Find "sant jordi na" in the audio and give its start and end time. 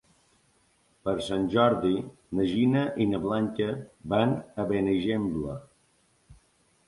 1.25-2.45